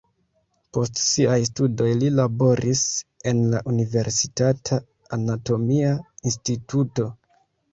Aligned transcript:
Post 0.75 1.01
siaj 1.07 1.35
studoj 1.49 1.89
li 2.03 2.09
laboris 2.21 2.81
en 3.33 3.43
la 3.53 3.61
universitata 3.73 4.81
anatomia 5.19 5.93
instituto. 6.33 7.11